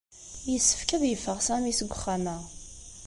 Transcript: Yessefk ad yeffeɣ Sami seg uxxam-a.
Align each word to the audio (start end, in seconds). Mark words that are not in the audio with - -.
Yessefk 0.51 0.89
ad 0.95 1.03
yeffeɣ 1.07 1.37
Sami 1.47 1.73
seg 1.79 1.89
uxxam-a. 1.91 2.37